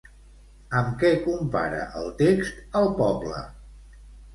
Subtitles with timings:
[0.79, 3.49] Amb què compara el text el poble?